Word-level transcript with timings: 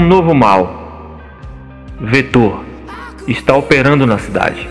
novo 0.00 0.34
mal, 0.34 1.18
Vetor, 2.00 2.64
está 3.28 3.54
operando 3.54 4.06
na 4.06 4.18
cidade. 4.18 4.68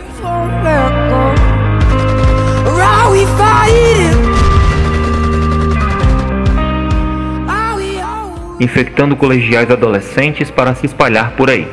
Infectando 8.60 9.16
colegiais 9.16 9.72
adolescentes 9.72 10.52
para 10.52 10.76
se 10.76 10.86
espalhar 10.86 11.32
por 11.32 11.50
aí. 11.50 11.68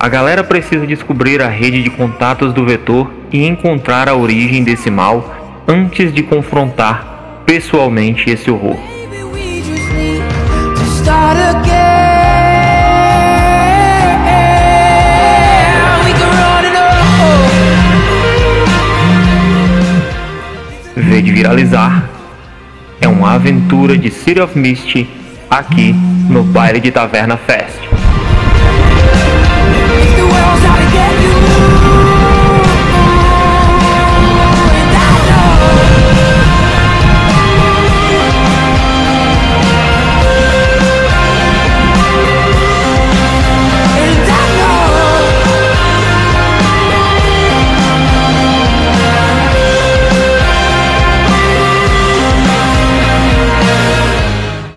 A 0.00 0.08
galera 0.08 0.42
precisa 0.42 0.86
descobrir 0.86 1.42
a 1.42 1.48
rede 1.48 1.82
de 1.82 1.90
contatos 1.90 2.52
do 2.54 2.64
vetor 2.64 3.10
e 3.32 3.46
encontrar 3.46 4.08
a 4.08 4.14
origem 4.14 4.64
desse 4.64 4.90
mal 4.90 5.34
antes 5.66 6.12
de 6.12 6.22
confrontar 6.22 7.42
pessoalmente 7.44 8.30
esse 8.30 8.50
horror. 8.50 8.78
De 21.28 21.32
viralizar 21.32 22.08
é 23.02 23.06
uma 23.06 23.34
aventura 23.34 23.98
de 23.98 24.10
City 24.10 24.40
of 24.40 24.58
Mist 24.58 25.06
aqui 25.50 25.92
no 25.92 26.42
Baile 26.42 26.80
de 26.80 26.90
Taverna 26.90 27.36
Fest. 27.36 27.77